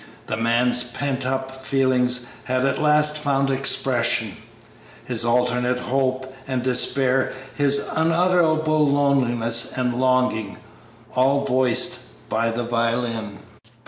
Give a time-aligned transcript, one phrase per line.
[0.25, 4.35] The man's pent up feelings had at last found expression,
[5.05, 10.57] his alternate hope and despair, his unutterable loneliness and longing,
[11.15, 13.37] all voiced by the violin.